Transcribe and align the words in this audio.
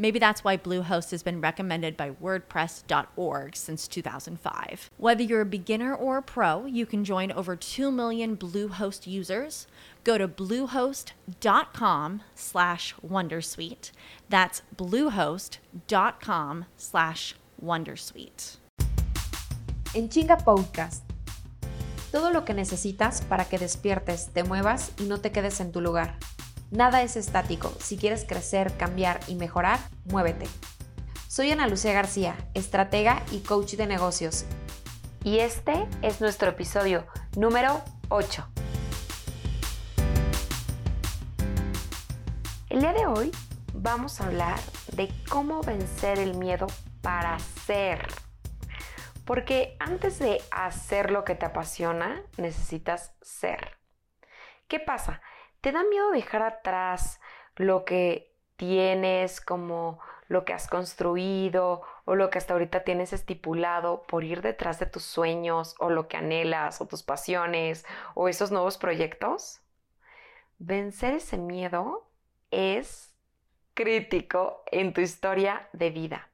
Maybe 0.00 0.18
that's 0.18 0.42
why 0.42 0.56
Bluehost 0.56 1.10
has 1.10 1.22
been 1.22 1.42
recommended 1.42 1.94
by 1.94 2.12
WordPress.org 2.12 3.54
since 3.54 3.86
2005. 3.86 4.88
Whether 4.96 5.22
you're 5.22 5.42
a 5.42 5.44
beginner 5.44 5.94
or 5.94 6.16
a 6.16 6.22
pro, 6.22 6.64
you 6.64 6.86
can 6.86 7.04
join 7.04 7.30
over 7.30 7.54
2 7.54 7.92
million 7.92 8.34
Bluehost 8.34 9.06
users. 9.06 9.66
Go 10.02 10.16
to 10.16 10.26
bluehost.com 10.26 12.22
slash 12.34 12.94
Wondersuite. 13.06 13.90
That's 14.30 14.62
bluehost.com 14.74 16.64
slash 16.78 17.34
Wondersuite. 17.62 18.56
En 19.94 20.08
Chinga 20.08 20.38
Podcast. 20.38 21.02
Todo 22.10 22.30
lo 22.32 22.46
que 22.46 22.54
necesitas 22.54 23.20
para 23.20 23.44
que 23.44 23.58
despiertes, 23.58 24.30
te 24.32 24.44
muevas 24.44 24.92
y 24.98 25.04
no 25.04 25.18
te 25.18 25.30
quedes 25.30 25.60
en 25.60 25.72
tu 25.72 25.82
lugar. 25.82 26.16
Nada 26.70 27.02
es 27.02 27.16
estático. 27.16 27.72
Si 27.80 27.96
quieres 27.96 28.24
crecer, 28.24 28.76
cambiar 28.76 29.18
y 29.26 29.34
mejorar, 29.34 29.80
muévete. 30.04 30.46
Soy 31.26 31.50
Ana 31.50 31.66
Lucía 31.66 31.92
García, 31.92 32.36
estratega 32.54 33.24
y 33.32 33.40
coach 33.40 33.74
de 33.74 33.88
negocios. 33.88 34.44
Y 35.24 35.40
este 35.40 35.88
es 36.00 36.20
nuestro 36.20 36.50
episodio 36.50 37.08
número 37.36 37.82
8. 38.08 38.48
El 42.68 42.80
día 42.82 42.92
de 42.92 43.06
hoy 43.06 43.32
vamos 43.74 44.20
a 44.20 44.26
hablar 44.26 44.60
de 44.92 45.12
cómo 45.28 45.62
vencer 45.62 46.20
el 46.20 46.36
miedo 46.36 46.68
para 47.02 47.36
ser. 47.66 48.06
Porque 49.24 49.76
antes 49.80 50.20
de 50.20 50.40
hacer 50.52 51.10
lo 51.10 51.24
que 51.24 51.34
te 51.34 51.46
apasiona, 51.46 52.22
necesitas 52.36 53.12
ser. 53.22 53.76
¿Qué 54.68 54.78
pasa? 54.78 55.20
¿Te 55.60 55.72
da 55.72 55.82
miedo 55.84 56.10
dejar 56.10 56.42
atrás 56.42 57.20
lo 57.56 57.84
que 57.84 58.32
tienes, 58.56 59.40
como 59.40 60.00
lo 60.28 60.44
que 60.44 60.52
has 60.54 60.68
construido 60.68 61.82
o 62.04 62.14
lo 62.14 62.30
que 62.30 62.38
hasta 62.38 62.54
ahorita 62.54 62.84
tienes 62.84 63.12
estipulado 63.12 64.02
por 64.04 64.24
ir 64.24 64.42
detrás 64.42 64.78
de 64.78 64.86
tus 64.86 65.02
sueños 65.02 65.74
o 65.78 65.90
lo 65.90 66.08
que 66.08 66.16
anhelas 66.16 66.80
o 66.80 66.86
tus 66.86 67.02
pasiones 67.02 67.84
o 68.14 68.28
esos 68.28 68.50
nuevos 68.50 68.78
proyectos? 68.78 69.60
Vencer 70.58 71.14
ese 71.14 71.36
miedo 71.36 72.08
es 72.50 73.12
crítico 73.74 74.62
en 74.70 74.92
tu 74.92 75.00
historia 75.00 75.68
de 75.72 75.90
vida. 75.90 76.28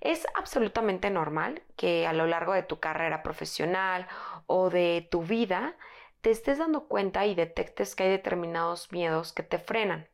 Es 0.00 0.26
absolutamente 0.34 1.10
normal 1.10 1.62
que 1.76 2.06
a 2.06 2.12
lo 2.12 2.26
largo 2.26 2.52
de 2.52 2.62
tu 2.62 2.80
carrera 2.80 3.22
profesional 3.22 4.06
o 4.46 4.70
de 4.70 5.08
tu 5.10 5.22
vida 5.22 5.74
te 6.26 6.32
estés 6.32 6.58
dando 6.58 6.88
cuenta 6.88 7.24
y 7.24 7.36
detectes 7.36 7.94
que 7.94 8.02
hay 8.02 8.10
determinados 8.10 8.90
miedos 8.90 9.32
que 9.32 9.44
te 9.44 9.60
frenan. 9.60 10.08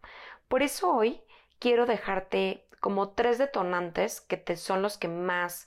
Por 0.47 0.63
eso 0.63 0.95
hoy 0.95 1.23
quiero 1.59 1.87
dejarte 1.87 2.69
como 2.81 3.13
tres 3.13 3.39
detonantes 3.39 4.21
que 4.21 4.37
te 4.37 4.57
son 4.57 4.83
los 4.83 4.99
que 4.99 5.09
más 5.09 5.67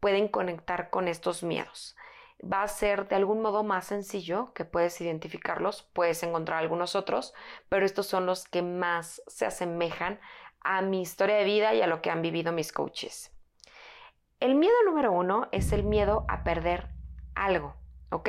pueden 0.00 0.26
conectar 0.26 0.90
con 0.90 1.06
estos 1.06 1.44
miedos. 1.44 1.94
Va 2.42 2.64
a 2.64 2.66
ser 2.66 3.06
de 3.06 3.14
algún 3.14 3.40
modo 3.40 3.62
más 3.62 3.86
sencillo 3.86 4.52
que 4.52 4.64
puedes 4.64 5.00
identificarlos, 5.00 5.88
puedes 5.92 6.24
encontrar 6.24 6.58
algunos 6.58 6.96
otros, 6.96 7.32
pero 7.68 7.86
estos 7.86 8.08
son 8.08 8.26
los 8.26 8.48
que 8.48 8.62
más 8.62 9.22
se 9.28 9.46
asemejan 9.46 10.18
a 10.58 10.82
mi 10.82 11.02
historia 11.02 11.36
de 11.36 11.44
vida 11.44 11.72
y 11.72 11.82
a 11.82 11.86
lo 11.86 12.02
que 12.02 12.10
han 12.10 12.20
vivido 12.20 12.50
mis 12.50 12.72
coaches. 12.72 13.32
El 14.40 14.56
miedo 14.56 14.74
número 14.86 15.12
uno 15.12 15.46
es 15.52 15.70
el 15.70 15.84
miedo 15.84 16.26
a 16.26 16.42
perder 16.42 16.88
algo, 17.36 17.76
¿ok? 18.10 18.28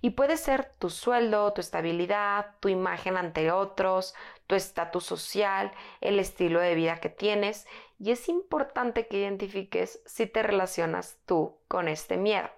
Y 0.00 0.10
puede 0.10 0.36
ser 0.36 0.72
tu 0.78 0.90
sueldo, 0.90 1.52
tu 1.52 1.60
estabilidad, 1.60 2.54
tu 2.60 2.68
imagen 2.68 3.16
ante 3.16 3.50
otros, 3.50 4.14
tu 4.46 4.54
estatus 4.54 5.04
social, 5.04 5.72
el 6.00 6.18
estilo 6.18 6.60
de 6.60 6.74
vida 6.74 7.00
que 7.00 7.08
tienes. 7.08 7.66
Y 7.98 8.10
es 8.10 8.28
importante 8.28 9.06
que 9.06 9.18
identifiques 9.18 10.00
si 10.06 10.26
te 10.26 10.42
relacionas 10.42 11.18
tú 11.26 11.56
con 11.68 11.88
este 11.88 12.16
miedo. 12.16 12.48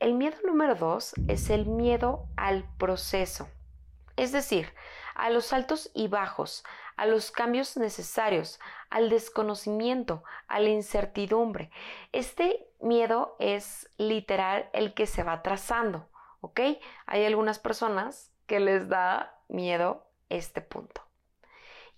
El 0.00 0.14
miedo 0.14 0.36
número 0.44 0.74
dos 0.74 1.14
es 1.28 1.50
el 1.50 1.66
miedo 1.66 2.26
al 2.36 2.64
proceso. 2.78 3.48
Es 4.16 4.32
decir, 4.32 4.72
a 5.14 5.30
los 5.30 5.52
altos 5.52 5.90
y 5.94 6.08
bajos, 6.08 6.64
a 6.96 7.06
los 7.06 7.30
cambios 7.30 7.76
necesarios, 7.76 8.60
al 8.90 9.08
desconocimiento, 9.08 10.22
a 10.48 10.60
la 10.60 10.68
incertidumbre. 10.70 11.70
Este 12.12 12.66
miedo 12.80 13.36
es 13.38 13.88
literal 13.96 14.68
el 14.72 14.94
que 14.94 15.06
se 15.06 15.22
va 15.22 15.42
trazando, 15.42 16.08
¿ok? 16.40 16.60
Hay 17.06 17.24
algunas 17.24 17.58
personas 17.58 18.32
que 18.46 18.60
les 18.60 18.88
da 18.88 19.38
miedo 19.48 20.06
este 20.28 20.60
punto. 20.60 21.02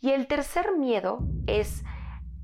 Y 0.01 0.11
el 0.11 0.27
tercer 0.27 0.73
miedo 0.73 1.21
es 1.47 1.85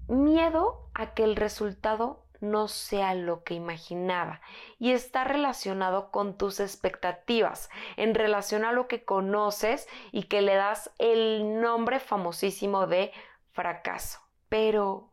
miedo 0.06 0.90
a 0.94 1.14
que 1.14 1.24
el 1.24 1.36
resultado 1.36 2.24
no 2.40 2.68
sea 2.68 3.14
lo 3.14 3.42
que 3.42 3.54
imaginaba 3.54 4.40
y 4.78 4.92
está 4.92 5.24
relacionado 5.24 6.10
con 6.10 6.36
tus 6.36 6.60
expectativas, 6.60 7.68
en 7.96 8.14
relación 8.14 8.64
a 8.64 8.72
lo 8.72 8.86
que 8.86 9.04
conoces 9.04 9.88
y 10.12 10.24
que 10.24 10.42
le 10.42 10.54
das 10.54 10.92
el 10.98 11.60
nombre 11.60 12.00
famosísimo 12.00 12.86
de 12.86 13.12
fracaso. 13.52 14.20
Pero, 14.48 15.12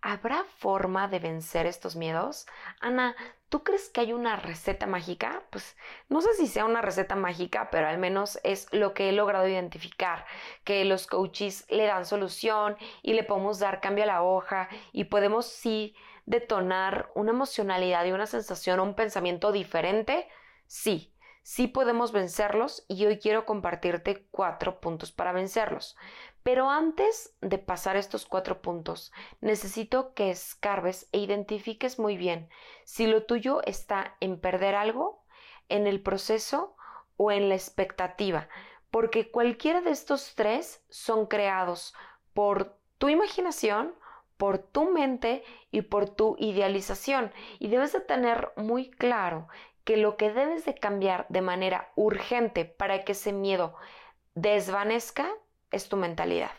¿habrá 0.00 0.44
forma 0.44 1.08
de 1.08 1.18
vencer 1.18 1.66
estos 1.66 1.94
miedos? 1.94 2.46
Ana, 2.80 3.14
¿tú 3.48 3.62
crees 3.62 3.88
que 3.88 4.00
hay 4.00 4.12
una 4.12 4.36
receta 4.36 4.86
mágica? 4.86 5.44
Pues 5.50 5.76
no 6.08 6.20
sé 6.20 6.34
si 6.34 6.46
sea 6.46 6.64
una 6.64 6.82
receta 6.82 7.16
mágica, 7.16 7.70
pero 7.70 7.88
al 7.88 7.98
menos 7.98 8.38
es 8.42 8.72
lo 8.72 8.94
que 8.94 9.08
he 9.08 9.12
logrado 9.12 9.48
identificar, 9.48 10.26
que 10.64 10.84
los 10.84 11.06
coaches 11.06 11.66
le 11.70 11.86
dan 11.86 12.06
solución 12.06 12.76
y 13.02 13.14
le 13.14 13.24
podemos 13.24 13.58
dar 13.58 13.80
cambio 13.80 14.04
a 14.04 14.08
la 14.08 14.22
hoja 14.22 14.68
y 14.92 15.04
podemos 15.04 15.46
sí 15.46 15.94
detonar 16.26 17.10
una 17.14 17.30
emocionalidad 17.30 18.04
y 18.04 18.12
una 18.12 18.26
sensación 18.26 18.80
o 18.80 18.84
un 18.84 18.94
pensamiento 18.94 19.52
diferente, 19.52 20.28
sí, 20.66 21.15
sí 21.46 21.68
podemos 21.68 22.10
vencerlos 22.10 22.84
y 22.88 23.06
hoy 23.06 23.20
quiero 23.20 23.46
compartirte 23.46 24.26
cuatro 24.32 24.80
puntos 24.80 25.12
para 25.12 25.30
vencerlos. 25.30 25.96
Pero 26.42 26.68
antes 26.70 27.36
de 27.40 27.58
pasar 27.58 27.96
estos 27.96 28.26
cuatro 28.26 28.60
puntos, 28.60 29.12
necesito 29.40 30.12
que 30.12 30.30
escarbes 30.30 31.08
e 31.12 31.20
identifiques 31.20 32.00
muy 32.00 32.16
bien 32.16 32.48
si 32.84 33.06
lo 33.06 33.26
tuyo 33.26 33.62
está 33.62 34.16
en 34.18 34.40
perder 34.40 34.74
algo, 34.74 35.22
en 35.68 35.86
el 35.86 36.02
proceso 36.02 36.74
o 37.16 37.30
en 37.30 37.48
la 37.48 37.54
expectativa, 37.54 38.48
porque 38.90 39.30
cualquiera 39.30 39.82
de 39.82 39.90
estos 39.90 40.34
tres 40.34 40.84
son 40.88 41.26
creados 41.26 41.94
por 42.34 42.76
tu 42.98 43.08
imaginación 43.08 43.94
por 44.36 44.58
tu 44.58 44.90
mente 44.90 45.42
y 45.70 45.82
por 45.82 46.10
tu 46.10 46.36
idealización. 46.38 47.32
Y 47.58 47.68
debes 47.68 47.92
de 47.92 48.00
tener 48.00 48.52
muy 48.56 48.90
claro 48.90 49.48
que 49.86 49.96
lo 49.96 50.16
que 50.16 50.32
debes 50.32 50.64
de 50.64 50.74
cambiar 50.74 51.26
de 51.28 51.42
manera 51.42 51.92
urgente 51.94 52.64
para 52.64 53.04
que 53.04 53.12
ese 53.12 53.32
miedo 53.32 53.76
desvanezca 54.34 55.32
es 55.70 55.88
tu 55.88 55.96
mentalidad. 55.96 56.50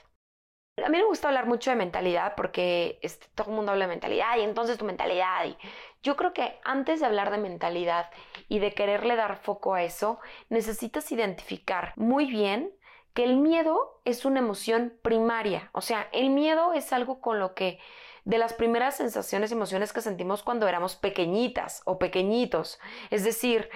A 0.84 0.88
mí 0.88 0.98
me 0.98 1.04
gusta 1.04 1.28
hablar 1.28 1.46
mucho 1.46 1.70
de 1.70 1.76
mentalidad 1.76 2.36
porque 2.38 3.00
este, 3.02 3.28
todo 3.36 3.50
el 3.50 3.58
mundo 3.58 3.74
habla 3.74 3.86
de 3.86 3.90
mentalidad 3.90 4.38
y 4.38 4.44
entonces 4.44 4.78
tu 4.78 4.86
mentalidad. 4.86 5.46
Y 5.46 5.58
yo 6.04 6.16
creo 6.16 6.34
que 6.34 6.58
antes 6.64 7.02
de 7.02 7.06
hablar 7.06 7.30
de 7.30 7.38
mentalidad 7.38 8.10
y 8.48 8.60
de 8.60 8.74
quererle 8.74 9.18
dar 9.18 9.36
foco 9.36 9.74
a 9.74 9.84
eso, 9.84 10.20
necesitas 10.48 11.12
identificar 11.12 11.92
muy 11.98 12.28
bien 12.28 12.72
que 13.14 13.26
el 13.26 13.36
miedo 13.36 14.00
es 14.06 14.24
una 14.24 14.40
emoción 14.40 14.94
primaria, 15.02 15.70
o 15.74 15.82
sea, 15.82 16.08
el 16.14 16.30
miedo 16.30 16.74
es 16.74 16.94
algo 16.94 17.20
con 17.20 17.40
lo 17.40 17.56
que 17.56 17.80
de 18.28 18.38
las 18.38 18.52
primeras 18.52 18.98
sensaciones 18.98 19.52
y 19.52 19.54
emociones 19.54 19.94
que 19.94 20.02
sentimos 20.02 20.44
cuando 20.44 20.68
éramos 20.68 20.98
pequeñitas 20.98 21.82
o 21.86 21.98
pequeñitos. 21.98 22.78
Es 23.10 23.24
decir, 23.24 23.70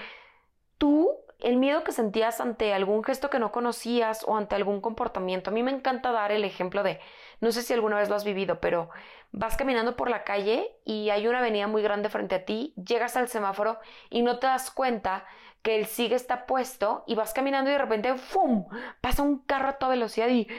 tú 0.77 1.09
el 1.39 1.55
miedo 1.55 1.85
que 1.85 1.93
sentías 1.93 2.41
ante 2.41 2.73
algún 2.73 3.01
gesto 3.01 3.29
que 3.29 3.39
no 3.39 3.53
conocías 3.53 4.25
o 4.27 4.35
ante 4.35 4.55
algún 4.55 4.81
comportamiento. 4.81 5.49
A 5.49 5.53
mí 5.53 5.63
me 5.63 5.71
encanta 5.71 6.11
dar 6.11 6.33
el 6.33 6.43
ejemplo 6.43 6.83
de, 6.83 6.99
no 7.39 7.53
sé 7.53 7.61
si 7.61 7.71
alguna 7.73 7.95
vez 7.95 8.09
lo 8.09 8.15
has 8.15 8.25
vivido, 8.25 8.59
pero 8.59 8.89
vas 9.31 9.55
caminando 9.55 9.95
por 9.95 10.09
la 10.09 10.25
calle 10.25 10.69
y 10.83 11.11
hay 11.11 11.29
una 11.29 11.39
avenida 11.39 11.67
muy 11.67 11.81
grande 11.81 12.09
frente 12.09 12.35
a 12.35 12.43
ti, 12.43 12.73
llegas 12.75 13.15
al 13.15 13.29
semáforo 13.29 13.79
y 14.09 14.21
no 14.21 14.37
te 14.37 14.47
das 14.47 14.69
cuenta 14.69 15.25
que 15.61 15.77
el 15.77 15.85
sigue 15.85 16.15
está 16.15 16.45
puesto 16.45 17.05
y 17.07 17.15
vas 17.15 17.33
caminando 17.33 17.69
y 17.69 17.73
de 17.73 17.79
repente 17.79 18.17
¡fum! 18.17 18.67
pasa 18.99 19.23
un 19.23 19.39
carro 19.39 19.69
a 19.69 19.77
toda 19.77 19.91
velocidad 19.91 20.27
y 20.27 20.49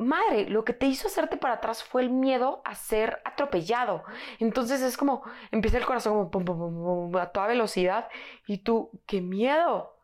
madre, 0.00 0.48
lo 0.48 0.64
que 0.64 0.72
te 0.72 0.86
hizo 0.86 1.08
hacerte 1.08 1.36
para 1.36 1.54
atrás 1.54 1.84
fue 1.84 2.02
el 2.02 2.10
miedo 2.10 2.62
a 2.64 2.74
ser 2.74 3.20
atropellado. 3.24 4.02
Entonces 4.38 4.80
es 4.82 4.96
como, 4.96 5.22
empieza 5.50 5.78
el 5.78 5.86
corazón 5.86 6.30
como 6.30 7.18
a 7.18 7.32
toda 7.32 7.46
velocidad 7.46 8.08
y 8.46 8.58
tú, 8.58 8.90
qué 9.06 9.20
miedo. 9.20 9.96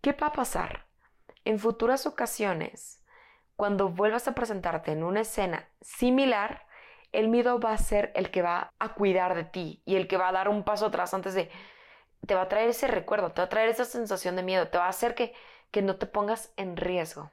¿Qué 0.00 0.12
va 0.12 0.28
a 0.28 0.32
pasar? 0.32 0.86
En 1.44 1.58
futuras 1.58 2.06
ocasiones, 2.06 3.02
cuando 3.56 3.88
vuelvas 3.88 4.28
a 4.28 4.34
presentarte 4.34 4.92
en 4.92 5.02
una 5.02 5.20
escena 5.20 5.68
similar, 5.80 6.66
el 7.12 7.28
miedo 7.28 7.58
va 7.58 7.72
a 7.72 7.78
ser 7.78 8.12
el 8.14 8.30
que 8.30 8.42
va 8.42 8.72
a 8.78 8.94
cuidar 8.94 9.34
de 9.34 9.44
ti 9.44 9.82
y 9.84 9.96
el 9.96 10.06
que 10.08 10.16
va 10.16 10.28
a 10.28 10.32
dar 10.32 10.48
un 10.48 10.64
paso 10.64 10.86
atrás 10.86 11.12
antes 11.14 11.34
de... 11.34 11.50
Te 12.26 12.34
va 12.34 12.42
a 12.42 12.48
traer 12.48 12.68
ese 12.68 12.86
recuerdo, 12.86 13.32
te 13.32 13.40
va 13.40 13.46
a 13.46 13.48
traer 13.48 13.70
esa 13.70 13.84
sensación 13.86 14.36
de 14.36 14.42
miedo, 14.42 14.68
te 14.68 14.78
va 14.78 14.86
a 14.86 14.90
hacer 14.90 15.14
que, 15.14 15.32
que 15.70 15.82
no 15.82 15.96
te 15.96 16.06
pongas 16.06 16.52
en 16.56 16.76
riesgo. 16.76 17.30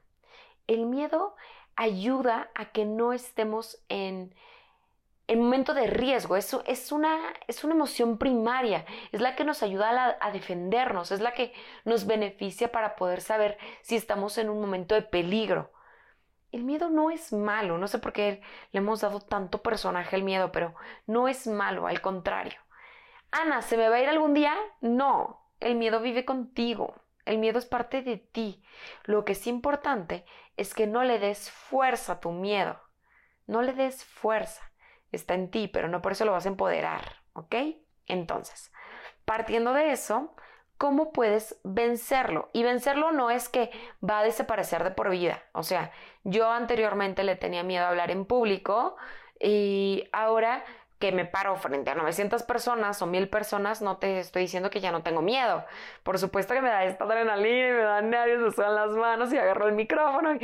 El 0.65 0.85
miedo 0.85 1.35
ayuda 1.77 2.50
a 2.56 2.65
que 2.71 2.83
no 2.83 3.13
estemos 3.13 3.81
en, 3.88 4.35
en 5.27 5.39
momento 5.39 5.74
de 5.74 5.88
riesgo. 5.88 6.35
Eso 6.35 6.63
es 6.65 6.91
una, 6.91 7.18
es 7.47 7.63
una 7.63 7.75
emoción 7.75 8.18
primaria, 8.18 8.85
es 9.12 9.21
la 9.21 9.35
que 9.35 9.45
nos 9.45 9.63
ayuda 9.63 9.89
a, 9.89 10.18
a, 10.19 10.31
defendernos, 10.31 11.12
es 11.12 11.21
la 11.21 11.33
que 11.33 11.53
nos 11.85 12.06
beneficia 12.06 12.71
para 12.71 12.95
poder 12.95 13.21
saber 13.21 13.57
si 13.81 13.95
estamos 13.95 14.38
en 14.38 14.50
un 14.50 14.59
momento 14.59 14.95
de 14.95 15.03
peligro. 15.03 15.71
El 16.51 16.63
miedo 16.63 16.89
no 16.89 17.12
es 17.12 17.33
malo, 17.33 17.77
no 17.77 17.88
sé 17.88 18.00
por 18.00 18.13
qué 18.13 18.41
le 18.71 18.80
hemos 18.80 19.01
dado 19.01 19.19
tanto 19.19 19.62
personaje 19.62 20.15
al 20.15 20.23
miedo, 20.23 20.51
pero 20.51 20.75
no 21.06 21.27
es 21.27 21.45
malo, 21.47 21.88
al 21.88 22.01
contrario. 22.01 22.59
Ana, 23.31 23.62
¿se 23.62 23.77
me 23.77 23.89
va 23.89 23.97
a 23.97 24.01
ir 24.01 24.09
algún 24.09 24.33
día? 24.33 24.56
No, 24.81 25.41
el 25.59 25.75
miedo 25.75 26.00
vive 26.00 26.25
contigo. 26.25 26.95
El 27.27 27.39
miedo 27.39 27.59
es 27.59 27.65
parte 27.65 28.01
de 28.01 28.18
ti. 28.18 28.63
Lo 29.03 29.25
que 29.25 29.33
es 29.33 29.47
importante 29.47 30.25
es 30.56 30.74
que 30.74 30.88
no 30.88 31.03
le 31.03 31.19
des 31.19 31.51
fuerza 31.51 32.13
a 32.13 32.19
tu 32.19 32.31
miedo. 32.31 32.79
No 33.45 33.62
le 33.62 33.74
des 33.74 34.03
fuerza. 34.03 34.71
Está 35.12 35.33
en 35.33 35.51
ti, 35.51 35.68
pero 35.68 35.88
no 35.89 36.01
por 36.01 36.13
eso 36.13 36.25
lo 36.25 36.31
vas 36.31 36.45
a 36.45 36.50
empoderar, 36.50 37.18
¿ok? 37.33 37.56
Entonces, 38.07 38.71
partiendo 39.25 39.74
de 39.74 39.91
eso, 39.91 40.35
¿cómo 40.77 41.12
puedes 41.12 41.59
vencerlo? 41.63 42.50
Y 42.53 42.63
vencerlo 42.63 43.12
no 43.12 43.30
es 43.30 43.50
que 43.50 43.71
va 44.07 44.19
a 44.19 44.23
desaparecer 44.23 44.83
de 44.83 44.91
por 44.91 45.09
vida. 45.09 45.44
O 45.53 45.63
sea, 45.63 45.91
yo 46.23 46.50
anteriormente 46.50 47.23
le 47.23 47.35
tenía 47.35 47.63
miedo 47.63 47.85
a 47.85 47.89
hablar 47.89 48.12
en 48.12 48.25
público 48.25 48.95
y 49.39 50.09
ahora 50.13 50.63
que 50.99 51.11
me 51.11 51.25
paro 51.25 51.55
frente 51.57 51.91
a 51.91 51.95
900 51.95 52.41
personas 52.44 53.01
o 53.01 53.05
1000 53.05 53.29
personas, 53.29 53.81
no 53.81 53.97
te 53.97 54.19
estoy 54.19 54.44
diciendo 54.44 54.71
que 54.71 54.79
ya 54.79 54.91
no 54.91 55.03
tengo 55.03 55.21
miedo. 55.21 55.63
Por 56.03 56.17
supuesto 56.17 56.55
que 56.55 56.61
me 56.61 56.69
da 56.69 56.85
esta 56.85 57.03
adrenalina 57.03 57.67
y 57.67 57.71
me 57.71 57.81
dan 57.83 58.09
nervios, 58.09 58.39
me 58.39 58.51
suenan 58.51 58.75
las 58.75 58.91
manos 58.91 59.31
y 59.31 59.38
agarro 59.38 59.67
el 59.67 59.75
micrófono 59.75 60.38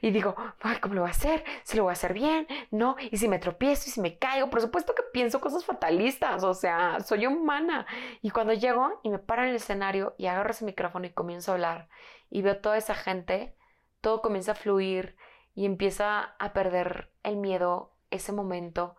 y, 0.00 0.10
digo, 0.10 0.34
ay, 0.62 0.78
¿cómo 0.78 0.94
lo 0.94 1.02
voy 1.02 1.08
a 1.08 1.12
hacer? 1.12 1.44
¿Si 1.64 1.76
lo 1.76 1.82
voy 1.82 1.90
a 1.90 1.92
hacer 1.92 2.14
bien? 2.14 2.46
No, 2.70 2.96
y 2.98 3.16
si 3.18 3.28
me 3.28 3.38
tropiezo 3.38 3.88
y 3.88 3.92
si 3.92 4.00
me 4.00 4.18
caigo, 4.18 4.48
por 4.48 4.62
supuesto 4.62 4.94
que 4.94 5.02
pienso 5.12 5.40
cosas 5.40 5.64
fatalistas, 5.66 6.44
o 6.44 6.54
sea, 6.54 7.00
soy 7.00 7.26
humana. 7.26 7.86
Y 8.22 8.30
cuando 8.30 8.54
llego 8.54 9.00
y 9.02 9.10
me 9.10 9.18
paro 9.18 9.42
en 9.42 9.50
el 9.50 9.56
escenario 9.56 10.14
y 10.16 10.26
agarro 10.26 10.50
ese 10.50 10.64
micrófono 10.64 11.06
y 11.06 11.10
comienzo 11.10 11.52
a 11.52 11.54
hablar 11.54 11.88
y 12.30 12.40
veo 12.40 12.58
toda 12.58 12.78
esa 12.78 12.94
gente, 12.94 13.54
todo 14.00 14.22
comienza 14.22 14.52
a 14.52 14.54
fluir 14.54 15.16
y 15.54 15.66
empieza 15.66 16.34
a 16.38 16.52
perder 16.54 17.10
el 17.22 17.36
miedo 17.36 17.92
ese 18.10 18.32
momento 18.32 18.96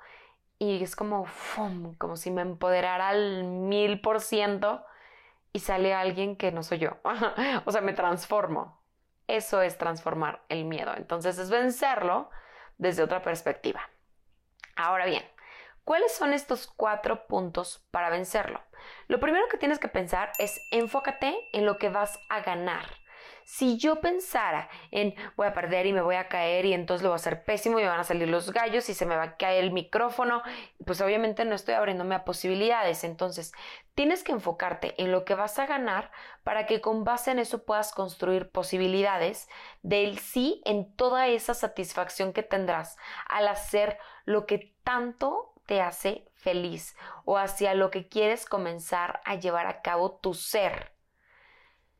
y 0.72 0.84
es 0.84 0.96
como, 0.96 1.26
como 1.98 2.18
si 2.18 2.32
me 2.32 2.42
empoderara 2.42 3.10
al 3.10 3.44
mil 3.44 4.02
por 4.02 4.22
ciento 4.22 4.86
y 5.54 5.60
sale 5.60 5.94
alguien 5.94 6.36
que 6.36 6.52
no 6.52 6.64
soy 6.64 6.80
yo. 6.80 6.98
o 7.66 7.72
sea, 7.72 7.82
me 7.82 7.94
transformo. 7.94 8.82
Eso 9.28 9.62
es 9.62 9.78
transformar 9.78 10.42
el 10.50 10.66
miedo. 10.66 10.94
Entonces 10.96 11.38
es 11.38 11.50
vencerlo 11.50 12.30
desde 12.78 13.04
otra 13.04 13.22
perspectiva. 13.22 13.82
Ahora 14.76 15.06
bien, 15.06 15.24
¿cuáles 15.84 16.14
son 16.14 16.34
estos 16.34 16.68
cuatro 16.68 17.26
puntos 17.28 17.88
para 17.92 18.10
vencerlo? 18.10 18.62
Lo 19.08 19.20
primero 19.20 19.48
que 19.50 19.58
tienes 19.58 19.80
que 19.80 19.88
pensar 19.88 20.32
es 20.38 20.62
enfócate 20.72 21.36
en 21.54 21.66
lo 21.66 21.78
que 21.78 21.90
vas 21.90 22.20
a 22.30 22.42
ganar. 22.42 22.86
Si 23.48 23.78
yo 23.78 24.02
pensara 24.02 24.70
en 24.90 25.14
voy 25.36 25.46
a 25.46 25.54
perder 25.54 25.86
y 25.86 25.94
me 25.94 26.02
voy 26.02 26.16
a 26.16 26.28
caer 26.28 26.66
y 26.66 26.74
entonces 26.74 27.04
lo 27.04 27.10
voy 27.10 27.16
a 27.16 27.18
hacer 27.18 27.44
pésimo 27.44 27.80
y 27.80 27.84
me 27.84 27.90
van 27.90 28.00
a 28.00 28.04
salir 28.04 28.28
los 28.28 28.52
gallos 28.52 28.90
y 28.90 28.96
se 28.96 29.06
me 29.06 29.16
va 29.16 29.22
a 29.22 29.38
caer 29.38 29.64
el 29.64 29.72
micrófono, 29.72 30.42
pues 30.84 31.00
obviamente 31.00 31.46
no 31.46 31.54
estoy 31.54 31.76
abriéndome 31.76 32.16
a 32.16 32.26
posibilidades. 32.26 33.04
Entonces, 33.04 33.52
tienes 33.94 34.24
que 34.24 34.32
enfocarte 34.32 34.96
en 34.98 35.12
lo 35.12 35.26
que 35.26 35.36
vas 35.36 35.60
a 35.60 35.68
ganar 35.68 36.12
para 36.44 36.66
que 36.66 36.82
con 36.82 37.04
base 37.04 37.30
en 37.30 37.38
eso 37.38 37.66
puedas 37.66 37.94
construir 37.94 38.50
posibilidades 38.50 39.48
del 39.84 40.18
sí 40.18 40.64
en 40.66 40.92
toda 40.96 41.28
esa 41.28 41.54
satisfacción 41.54 42.34
que 42.34 42.42
tendrás 42.42 42.98
al 43.28 43.48
hacer 43.48 44.00
lo 44.26 44.48
que 44.48 44.74
tanto 44.84 45.54
te 45.68 45.82
hace 45.82 46.26
feliz 46.34 46.98
o 47.26 47.38
hacia 47.38 47.76
lo 47.76 47.92
que 47.92 48.08
quieres 48.08 48.48
comenzar 48.48 49.22
a 49.24 49.36
llevar 49.36 49.68
a 49.68 49.84
cabo 49.84 50.14
tu 50.14 50.34
ser. 50.34 50.94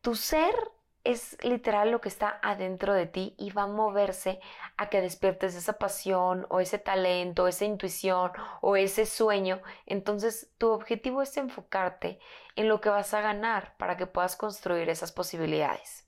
Tu 0.02 0.16
ser 0.16 0.56
es 1.06 1.38
literal 1.44 1.92
lo 1.92 2.02
que 2.02 2.10
está 2.10 2.40
adentro 2.42 2.94
de 2.94 3.06
ti 3.06 3.36
y 3.38 3.52
va 3.52 3.64
a 3.64 3.68
moverse 3.68 4.42
a 4.76 4.90
que 4.90 5.02
despiertes 5.02 5.56
esa 5.56 5.74
pasión 5.74 6.46
o 6.50 6.60
ese 6.60 6.80
talento, 6.80 7.48
esa 7.48 7.64
intuición 7.64 8.32
o 8.62 8.76
ese 8.76 9.06
sueño. 9.06 9.62
Entonces 9.86 10.52
tu 10.58 10.72
objetivo 10.72 11.22
es 11.22 11.38
enfocarte 11.38 12.20
en 12.56 12.68
lo 12.68 12.82
que 12.82 12.90
vas 12.90 13.14
a 13.14 13.22
ganar 13.22 13.78
para 13.78 13.96
que 13.96 14.08
puedas 14.08 14.36
construir 14.36 14.90
esas 14.90 15.12
posibilidades. 15.12 16.06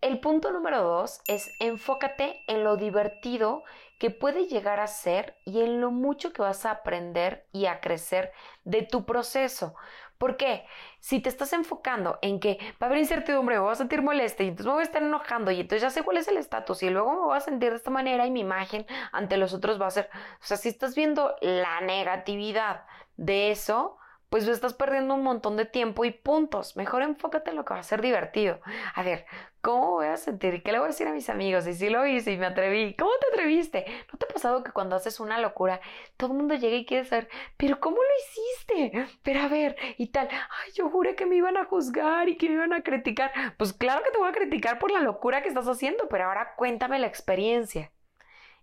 El 0.00 0.20
punto 0.20 0.50
número 0.50 0.82
dos 0.82 1.20
es 1.26 1.50
enfócate 1.60 2.42
en 2.46 2.64
lo 2.64 2.78
divertido 2.78 3.64
que 3.98 4.10
puede 4.10 4.46
llegar 4.46 4.80
a 4.80 4.86
ser 4.86 5.36
y 5.44 5.60
en 5.60 5.82
lo 5.82 5.90
mucho 5.90 6.32
que 6.32 6.40
vas 6.40 6.64
a 6.64 6.70
aprender 6.70 7.46
y 7.52 7.66
a 7.66 7.80
crecer 7.82 8.32
de 8.64 8.80
tu 8.80 9.04
proceso. 9.04 9.74
¿Por 10.20 10.36
qué? 10.36 10.66
Si 10.98 11.20
te 11.20 11.30
estás 11.30 11.54
enfocando 11.54 12.18
en 12.20 12.40
que 12.40 12.58
va 12.72 12.76
a 12.82 12.86
haber 12.88 12.98
incertidumbre, 12.98 13.54
me 13.54 13.62
voy 13.62 13.72
a 13.72 13.74
sentir 13.74 14.02
molesta 14.02 14.42
y 14.42 14.48
entonces 14.48 14.66
me 14.66 14.72
voy 14.74 14.82
a 14.82 14.84
estar 14.84 15.02
enojando 15.02 15.50
y 15.50 15.60
entonces 15.60 15.80
ya 15.80 15.88
sé 15.88 16.02
cuál 16.02 16.18
es 16.18 16.28
el 16.28 16.36
estatus 16.36 16.82
y 16.82 16.90
luego 16.90 17.10
me 17.12 17.20
voy 17.20 17.36
a 17.38 17.40
sentir 17.40 17.70
de 17.70 17.76
esta 17.76 17.90
manera 17.90 18.26
y 18.26 18.30
mi 18.30 18.40
imagen 18.40 18.84
ante 19.12 19.38
los 19.38 19.54
otros 19.54 19.80
va 19.80 19.86
a 19.86 19.90
ser, 19.90 20.10
o 20.12 20.44
sea, 20.44 20.58
si 20.58 20.68
estás 20.68 20.94
viendo 20.94 21.36
la 21.40 21.80
negatividad 21.80 22.84
de 23.16 23.50
eso, 23.50 23.96
pues 24.30 24.46
estás 24.46 24.74
perdiendo 24.74 25.14
un 25.14 25.24
montón 25.24 25.56
de 25.56 25.66
tiempo 25.66 26.04
y 26.04 26.12
puntos. 26.12 26.76
Mejor 26.76 27.02
enfócate 27.02 27.50
en 27.50 27.56
lo 27.56 27.64
que 27.64 27.74
va 27.74 27.80
a 27.80 27.82
ser 27.82 28.00
divertido. 28.00 28.60
A 28.94 29.02
ver, 29.02 29.26
¿cómo 29.60 29.90
voy 29.90 30.06
a 30.06 30.16
sentir? 30.16 30.62
¿Qué 30.62 30.70
le 30.70 30.78
voy 30.78 30.86
a 30.86 30.88
decir 30.92 31.08
a 31.08 31.12
mis 31.12 31.28
amigos? 31.28 31.66
Y 31.66 31.74
si 31.74 31.90
lo 31.90 32.06
hice 32.06 32.32
y 32.32 32.38
me 32.38 32.46
atreví. 32.46 32.94
¿Cómo 32.94 33.10
te 33.20 33.26
atreviste? 33.34 33.84
¿No 34.12 34.18
te 34.18 34.26
ha 34.26 34.28
pasado 34.28 34.62
que 34.62 34.70
cuando 34.70 34.94
haces 34.94 35.18
una 35.18 35.38
locura, 35.38 35.80
todo 36.16 36.30
el 36.30 36.38
mundo 36.38 36.54
llega 36.54 36.76
y 36.76 36.86
quiere 36.86 37.04
saber, 37.04 37.28
pero 37.56 37.80
¿cómo 37.80 37.96
lo 37.96 38.08
hiciste? 38.20 39.08
Pero 39.24 39.40
a 39.40 39.48
ver, 39.48 39.76
y 39.98 40.06
tal, 40.06 40.28
ay, 40.30 40.72
yo 40.74 40.88
juré 40.88 41.16
que 41.16 41.26
me 41.26 41.34
iban 41.34 41.56
a 41.56 41.64
juzgar 41.64 42.28
y 42.28 42.36
que 42.36 42.48
me 42.48 42.54
iban 42.54 42.72
a 42.72 42.84
criticar. 42.84 43.32
Pues 43.58 43.72
claro 43.72 44.04
que 44.04 44.12
te 44.12 44.18
voy 44.18 44.28
a 44.28 44.32
criticar 44.32 44.78
por 44.78 44.92
la 44.92 45.00
locura 45.00 45.42
que 45.42 45.48
estás 45.48 45.66
haciendo, 45.66 46.08
pero 46.08 46.26
ahora 46.26 46.54
cuéntame 46.56 47.00
la 47.00 47.08
experiencia. 47.08 47.90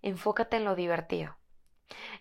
Enfócate 0.01 0.55
en 0.55 0.63
lo 0.63 0.75
divertido. 0.75 1.35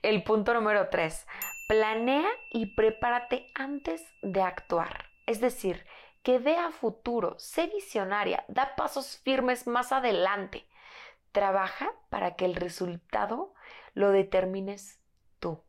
El 0.03 0.23
punto 0.25 0.53
número 0.55 0.89
tres, 0.89 1.27
Planea 1.67 2.29
y 2.51 2.67
prepárate 2.75 3.51
antes 3.55 4.05
de 4.23 4.41
actuar. 4.43 5.07
Es 5.27 5.41
decir, 5.41 5.85
que 6.23 6.39
vea 6.39 6.71
futuro, 6.71 7.37
sé 7.39 7.67
visionaria, 7.67 8.45
da 8.49 8.77
pasos 8.77 9.19
firmes 9.19 9.67
más 9.67 9.93
adelante. 9.93 10.69
Trabaja 11.33 11.93
para 12.09 12.37
que 12.37 12.45
el 12.45 12.55
resultado 12.55 13.53
lo 13.95 14.11
determines 14.11 15.01
tú. 15.41 15.63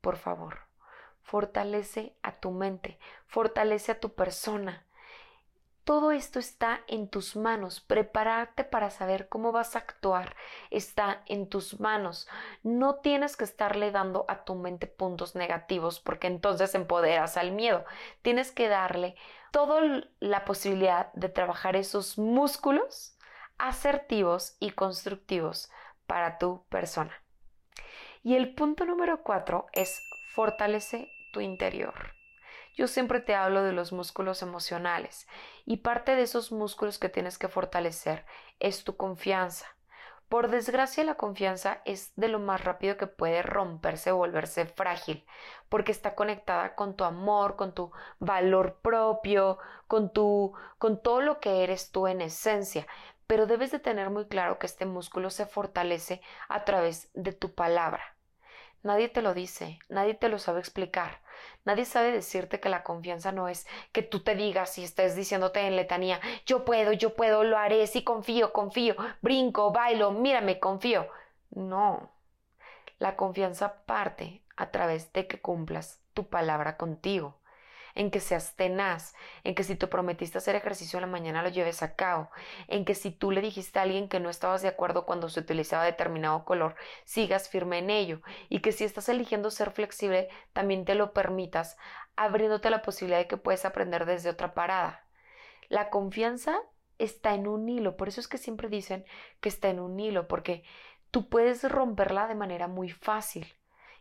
Por 0.00 0.16
favor, 0.16 0.68
fortalece 1.22 2.16
a 2.22 2.40
tu 2.40 2.50
mente, 2.50 2.98
fortalece 3.26 3.92
a 3.92 4.00
tu 4.00 4.14
persona. 4.14 4.86
Todo 5.88 6.12
esto 6.12 6.38
está 6.38 6.82
en 6.86 7.08
tus 7.08 7.34
manos. 7.34 7.80
Prepararte 7.80 8.62
para 8.62 8.90
saber 8.90 9.26
cómo 9.30 9.52
vas 9.52 9.74
a 9.74 9.78
actuar 9.78 10.36
está 10.68 11.22
en 11.24 11.48
tus 11.48 11.80
manos. 11.80 12.28
No 12.62 12.96
tienes 12.96 13.38
que 13.38 13.44
estarle 13.44 13.90
dando 13.90 14.26
a 14.28 14.44
tu 14.44 14.54
mente 14.54 14.86
puntos 14.86 15.34
negativos 15.34 15.98
porque 15.98 16.26
entonces 16.26 16.74
empoderas 16.74 17.38
al 17.38 17.52
miedo. 17.52 17.86
Tienes 18.20 18.52
que 18.52 18.68
darle 18.68 19.16
toda 19.50 20.04
la 20.20 20.44
posibilidad 20.44 21.10
de 21.14 21.30
trabajar 21.30 21.74
esos 21.74 22.18
músculos 22.18 23.16
asertivos 23.56 24.58
y 24.60 24.72
constructivos 24.72 25.70
para 26.06 26.36
tu 26.36 26.66
persona. 26.68 27.14
Y 28.22 28.34
el 28.34 28.54
punto 28.54 28.84
número 28.84 29.22
cuatro 29.22 29.68
es 29.72 29.98
fortalece 30.34 31.08
tu 31.32 31.40
interior. 31.40 32.17
Yo 32.74 32.86
siempre 32.86 33.20
te 33.20 33.34
hablo 33.34 33.62
de 33.62 33.72
los 33.72 33.92
músculos 33.92 34.42
emocionales 34.42 35.26
y 35.64 35.78
parte 35.78 36.14
de 36.14 36.22
esos 36.22 36.52
músculos 36.52 36.98
que 36.98 37.08
tienes 37.08 37.38
que 37.38 37.48
fortalecer 37.48 38.24
es 38.60 38.84
tu 38.84 38.96
confianza. 38.96 39.66
Por 40.28 40.50
desgracia, 40.50 41.04
la 41.04 41.14
confianza 41.14 41.80
es 41.86 42.12
de 42.16 42.28
lo 42.28 42.38
más 42.38 42.62
rápido 42.62 42.98
que 42.98 43.06
puede 43.06 43.40
romperse 43.42 44.12
volverse 44.12 44.66
frágil, 44.66 45.24
porque 45.70 45.90
está 45.90 46.14
conectada 46.14 46.74
con 46.74 46.96
tu 46.96 47.04
amor, 47.04 47.56
con 47.56 47.72
tu 47.72 47.92
valor 48.18 48.78
propio, 48.82 49.58
con 49.86 50.12
tu 50.12 50.52
con 50.76 51.00
todo 51.00 51.22
lo 51.22 51.40
que 51.40 51.64
eres 51.64 51.90
tú 51.90 52.06
en 52.06 52.20
esencia. 52.20 52.86
Pero 53.26 53.46
debes 53.46 53.70
de 53.70 53.78
tener 53.78 54.10
muy 54.10 54.26
claro 54.26 54.58
que 54.58 54.66
este 54.66 54.84
músculo 54.84 55.30
se 55.30 55.46
fortalece 55.46 56.20
a 56.48 56.64
través 56.64 57.10
de 57.14 57.32
tu 57.32 57.54
palabra. 57.54 58.16
Nadie 58.82 59.08
te 59.08 59.22
lo 59.22 59.34
dice, 59.34 59.78
nadie 59.88 60.14
te 60.14 60.28
lo 60.28 60.38
sabe 60.38 60.60
explicar. 60.60 61.20
Nadie 61.64 61.84
sabe 61.84 62.12
decirte 62.12 62.60
que 62.60 62.68
la 62.68 62.82
confianza 62.82 63.32
no 63.32 63.48
es 63.48 63.66
que 63.92 64.02
tú 64.02 64.20
te 64.20 64.34
digas 64.34 64.78
y 64.78 64.84
estés 64.84 65.16
diciéndote 65.16 65.60
en 65.60 65.76
letanía, 65.76 66.20
yo 66.46 66.64
puedo, 66.64 66.92
yo 66.92 67.14
puedo, 67.14 67.44
lo 67.44 67.58
haré, 67.58 67.86
sí 67.86 68.04
confío, 68.04 68.52
confío, 68.52 68.96
brinco, 69.22 69.72
bailo, 69.72 70.12
mírame, 70.12 70.58
confío. 70.60 71.08
No. 71.50 72.10
La 72.98 73.16
confianza 73.16 73.84
parte 73.86 74.42
a 74.56 74.70
través 74.70 75.12
de 75.12 75.26
que 75.26 75.40
cumplas 75.40 76.00
tu 76.14 76.28
palabra 76.28 76.76
contigo 76.76 77.38
en 77.98 78.12
que 78.12 78.20
seas 78.20 78.54
tenaz, 78.54 79.12
en 79.42 79.56
que 79.56 79.64
si 79.64 79.74
te 79.74 79.88
prometiste 79.88 80.38
hacer 80.38 80.54
ejercicio 80.54 80.98
en 80.98 81.00
la 81.00 81.08
mañana 81.08 81.42
lo 81.42 81.48
lleves 81.48 81.82
a 81.82 81.96
cabo, 81.96 82.30
en 82.68 82.84
que 82.84 82.94
si 82.94 83.10
tú 83.10 83.32
le 83.32 83.40
dijiste 83.40 83.80
a 83.80 83.82
alguien 83.82 84.08
que 84.08 84.20
no 84.20 84.30
estabas 84.30 84.62
de 84.62 84.68
acuerdo 84.68 85.04
cuando 85.04 85.28
se 85.28 85.40
utilizaba 85.40 85.84
determinado 85.84 86.44
color, 86.44 86.76
sigas 87.04 87.48
firme 87.48 87.78
en 87.78 87.90
ello, 87.90 88.22
y 88.48 88.60
que 88.60 88.70
si 88.70 88.84
estás 88.84 89.08
eligiendo 89.08 89.50
ser 89.50 89.72
flexible, 89.72 90.28
también 90.52 90.84
te 90.84 90.94
lo 90.94 91.12
permitas, 91.12 91.76
abriéndote 92.14 92.70
la 92.70 92.82
posibilidad 92.82 93.18
de 93.18 93.26
que 93.26 93.36
puedes 93.36 93.64
aprender 93.64 94.06
desde 94.06 94.30
otra 94.30 94.54
parada. 94.54 95.04
La 95.68 95.90
confianza 95.90 96.56
está 96.98 97.34
en 97.34 97.48
un 97.48 97.68
hilo, 97.68 97.96
por 97.96 98.06
eso 98.06 98.20
es 98.20 98.28
que 98.28 98.38
siempre 98.38 98.68
dicen 98.68 99.04
que 99.40 99.48
está 99.48 99.70
en 99.70 99.80
un 99.80 99.98
hilo, 99.98 100.28
porque 100.28 100.62
tú 101.10 101.28
puedes 101.28 101.68
romperla 101.68 102.28
de 102.28 102.36
manera 102.36 102.68
muy 102.68 102.90
fácil, 102.90 103.56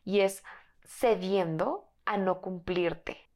y 0.06 0.20
es 0.20 0.44
cediendo 0.86 1.89
a 2.06 2.18
no 2.18 2.42
cumplirte 2.42 3.27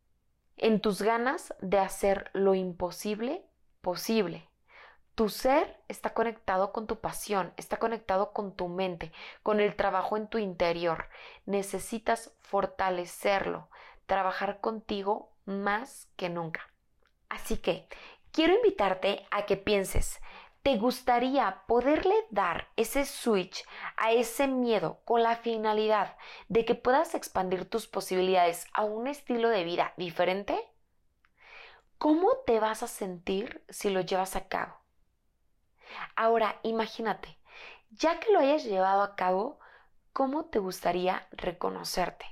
en 0.62 0.80
tus 0.80 1.01
ganas 1.01 1.53
de 1.60 1.80
hacer 1.80 2.30
lo 2.34 2.56
imposible 2.56 3.44
posible. 3.82 4.48
Tu 5.15 5.27
ser 5.27 5.77
está 5.88 6.13
conectado 6.13 6.72
con 6.72 6.88
tu 6.88 7.01
pasión, 7.01 7.51
está 7.58 7.77
conectado 7.77 8.32
con 8.32 8.56
tu 8.56 8.70
mente, 8.70 9.12
con 9.44 9.60
el 9.60 9.75
trabajo 9.75 10.15
en 10.15 10.27
tu 10.27 10.38
interior. 10.38 11.10
Necesitas 11.46 12.34
fortalecerlo, 12.41 13.70
trabajar 14.06 14.62
contigo 14.62 15.34
más 15.46 16.08
que 16.15 16.30
nunca. 16.30 16.72
Así 17.27 17.58
que 17.58 17.88
quiero 18.32 18.53
invitarte 18.56 19.25
a 19.32 19.46
que 19.46 19.58
pienses, 19.58 20.22
¿Te 20.63 20.77
gustaría 20.77 21.63
poderle 21.65 22.13
dar 22.30 22.68
ese 22.75 23.06
switch 23.06 23.65
a 23.98 24.12
ese 24.12 24.48
miedo 24.48 25.01
con 25.06 25.24
la 25.24 25.36
finalidad 25.36 26.15
de 26.50 26.65
que 26.65 26.75
puedas 26.75 27.15
expandir 27.15 27.68
tus 27.68 27.88
posibilidades 27.88 28.68
a 28.74 28.84
un 28.84 29.08
estilo 29.08 29.50
de 29.50 29.63
vida 29.63 29.94
diferente? 29.98 30.56
¿Cómo 31.98 32.30
te 32.46 32.60
vas 32.60 32.84
a 32.84 32.88
sentir 32.88 33.65
si 33.70 33.89
lo 33.89 34.01
llevas 34.01 34.36
a 34.36 34.48
cabo? 34.48 34.75
Ahora, 36.15 36.60
imagínate, 36.62 37.39
ya 37.89 38.20
que 38.20 38.32
lo 38.32 38.39
hayas 38.39 38.63
llevado 38.63 39.01
a 39.01 39.15
cabo, 39.15 39.60
¿cómo 40.13 40.46
te 40.46 40.60
gustaría 40.60 41.27
reconocerte? 41.32 42.25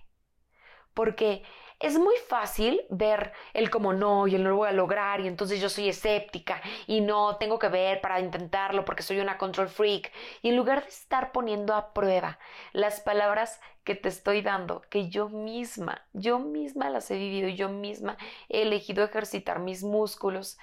Porque 0.94 1.44
es 1.80 1.98
muy 1.98 2.16
fácil 2.28 2.82
ver 2.90 3.32
el 3.54 3.70
como 3.70 3.94
no 3.94 4.28
y 4.28 4.36
el 4.36 4.44
no 4.44 4.50
lo 4.50 4.58
voy 4.58 4.68
a 4.68 4.74
lograr 4.74 5.22
y 5.22 5.28
entonces 5.28 5.62
yo 5.62 5.70
soy 5.70 5.88
escéptica 5.88 6.62
y 6.88 7.00
no 7.00 7.38
tengo 7.38 7.58
que 7.58 7.70
ver 7.70 8.02
para 8.02 8.20
intentarlo 8.20 8.84
porque 8.84 9.02
soy 9.02 9.20
una 9.20 9.38
control 9.38 9.70
freak 9.70 10.12
y 10.42 10.50
en 10.50 10.58
lugar 10.58 10.84
de 10.84 10.90
estar 10.90 11.32
poniendo 11.32 11.74
a 11.74 11.94
prueba 11.94 12.38
las 12.74 13.00
palabras 13.00 13.62
que 13.86 13.96
te 13.96 14.10
estoy 14.10 14.42
dando, 14.42 14.82
que 14.90 15.10
yo 15.10 15.30
misma, 15.30 16.06
yo 16.14 16.40
misma 16.40 16.90
las 16.90 17.10
he 17.12 17.16
vivido, 17.18 17.48
yo 17.48 17.70
misma 17.70 18.18
he 18.50 18.64
elegido 18.64 19.04
ejercitar 19.04 19.60
mis 19.60 19.82
músculos, 19.82 20.58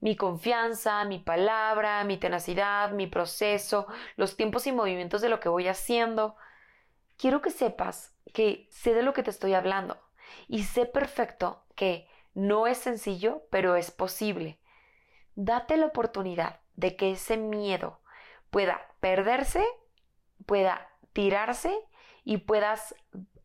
mi 0.00 0.16
confianza, 0.16 1.04
mi 1.04 1.20
palabra, 1.20 2.02
mi 2.04 2.16
tenacidad, 2.18 2.90
mi 2.90 3.06
proceso, 3.06 3.86
los 4.16 4.36
tiempos 4.36 4.66
y 4.66 4.72
movimientos 4.72 5.20
de 5.22 5.28
lo 5.28 5.40
que 5.40 5.48
voy 5.48 5.68
haciendo. 5.68 6.36
Quiero 7.16 7.40
que 7.40 7.50
sepas 7.50 8.14
que 8.34 8.68
sé 8.70 8.94
de 8.94 9.02
lo 9.02 9.14
que 9.14 9.22
te 9.22 9.30
estoy 9.30 9.54
hablando 9.54 10.05
y 10.48 10.64
sé 10.64 10.86
perfecto 10.86 11.64
que 11.74 12.08
no 12.34 12.66
es 12.66 12.78
sencillo, 12.78 13.42
pero 13.50 13.76
es 13.76 13.90
posible. 13.90 14.60
Date 15.34 15.76
la 15.76 15.86
oportunidad 15.86 16.60
de 16.74 16.96
que 16.96 17.12
ese 17.12 17.36
miedo 17.36 18.00
pueda 18.50 18.80
perderse, 19.00 19.64
pueda 20.44 20.88
tirarse 21.12 21.74
y 22.24 22.38
puedas 22.38 22.94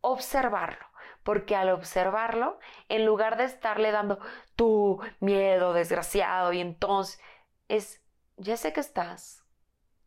observarlo. 0.00 0.84
Porque 1.22 1.56
al 1.56 1.70
observarlo, 1.70 2.58
en 2.88 3.06
lugar 3.06 3.36
de 3.36 3.44
estarle 3.44 3.92
dando 3.92 4.18
tu 4.56 5.00
miedo 5.20 5.72
desgraciado 5.72 6.52
y 6.52 6.60
entonces 6.60 7.20
es, 7.68 8.02
ya 8.36 8.56
sé 8.56 8.72
que 8.72 8.80
estás, 8.80 9.44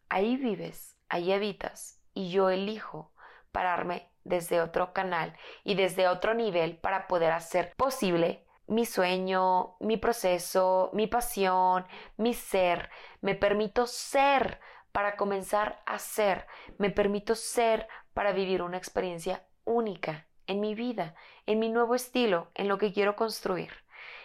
ahí 0.09 0.37
vives, 0.37 0.97
ahí 1.09 1.31
habitas 1.31 2.01
y 2.13 2.29
yo 2.31 2.49
elijo 2.49 3.13
pararme 3.51 4.11
desde 4.25 4.59
otro 4.59 4.91
canal 4.91 5.33
y 5.63 5.75
desde 5.75 6.09
otro 6.09 6.33
nivel 6.33 6.77
para 6.77 7.07
poder 7.07 7.31
hacer 7.31 7.73
posible 7.77 8.45
mi 8.67 8.85
sueño, 8.85 9.77
mi 9.79 9.95
proceso, 9.97 10.89
mi 10.93 11.07
pasión, 11.07 11.85
mi 12.17 12.33
ser. 12.33 12.89
Me 13.21 13.35
permito 13.35 13.85
ser 13.85 14.59
para 14.91 15.15
comenzar 15.15 15.81
a 15.85 15.99
ser. 15.99 16.47
Me 16.77 16.89
permito 16.89 17.35
ser 17.35 17.87
para 18.13 18.33
vivir 18.33 18.61
una 18.61 18.77
experiencia 18.77 19.45
única 19.63 20.27
en 20.47 20.59
mi 20.59 20.75
vida, 20.75 21.15
en 21.45 21.59
mi 21.59 21.69
nuevo 21.69 21.95
estilo, 21.95 22.49
en 22.55 22.67
lo 22.67 22.77
que 22.77 22.93
quiero 22.93 23.15
construir. 23.15 23.71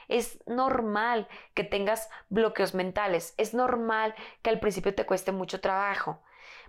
Es 0.08 0.40
normal 0.46 1.28
que 1.54 1.64
tengas 1.64 2.10
bloqueos 2.28 2.74
mentales, 2.74 3.34
es 3.36 3.54
normal 3.54 4.14
que 4.42 4.50
al 4.50 4.58
principio 4.58 4.94
te 4.94 5.06
cueste 5.06 5.32
mucho 5.32 5.60
trabajo. 5.60 6.22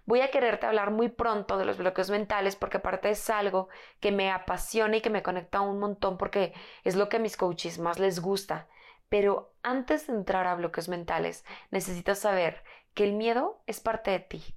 Voy 0.05 0.21
a 0.21 0.31
quererte 0.31 0.65
hablar 0.65 0.91
muy 0.91 1.09
pronto 1.09 1.57
de 1.57 1.65
los 1.65 1.77
bloqueos 1.77 2.09
mentales 2.09 2.55
porque 2.55 2.77
aparte 2.77 3.09
es 3.11 3.29
algo 3.29 3.69
que 3.99 4.11
me 4.11 4.31
apasiona 4.31 4.97
y 4.97 5.01
que 5.01 5.09
me 5.09 5.23
conecta 5.23 5.61
un 5.61 5.79
montón 5.79 6.17
porque 6.17 6.53
es 6.83 6.95
lo 6.95 7.07
que 7.07 7.17
a 7.17 7.19
mis 7.19 7.37
coaches 7.37 7.79
más 7.79 7.99
les 7.99 8.19
gusta. 8.19 8.67
Pero 9.09 9.53
antes 9.61 10.07
de 10.07 10.13
entrar 10.13 10.47
a 10.47 10.55
bloqueos 10.55 10.89
mentales, 10.89 11.45
necesitas 11.69 12.19
saber 12.19 12.63
que 12.93 13.03
el 13.03 13.13
miedo 13.13 13.61
es 13.67 13.79
parte 13.79 14.11
de 14.11 14.19
ti. 14.19 14.55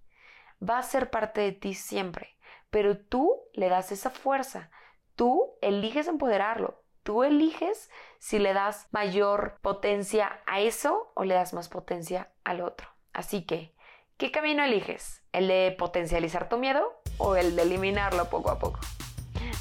Va 0.66 0.78
a 0.78 0.82
ser 0.82 1.10
parte 1.10 1.40
de 1.40 1.52
ti 1.52 1.74
siempre, 1.74 2.36
pero 2.70 2.96
tú 2.96 3.42
le 3.52 3.68
das 3.68 3.92
esa 3.92 4.10
fuerza. 4.10 4.70
Tú 5.16 5.56
eliges 5.60 6.08
empoderarlo. 6.08 6.82
Tú 7.02 7.22
eliges 7.22 7.90
si 8.18 8.38
le 8.38 8.54
das 8.54 8.88
mayor 8.90 9.58
potencia 9.60 10.40
a 10.46 10.60
eso 10.60 11.12
o 11.14 11.24
le 11.24 11.34
das 11.34 11.52
más 11.52 11.68
potencia 11.68 12.30
al 12.44 12.62
otro. 12.62 12.88
Así 13.12 13.44
que 13.44 13.74
¿Qué 14.16 14.30
camino 14.30 14.62
eliges? 14.62 15.24
¿El 15.32 15.48
de 15.48 15.74
potencializar 15.76 16.48
tu 16.48 16.56
miedo 16.56 17.02
o 17.18 17.34
el 17.34 17.56
de 17.56 17.62
eliminarlo 17.62 18.30
poco 18.30 18.52
a 18.52 18.60
poco? 18.60 18.78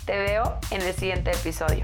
Te 0.06 0.16
veo 0.16 0.60
en 0.70 0.84
el 0.84 0.94
siguiente 0.94 1.32
episodio. 1.32 1.84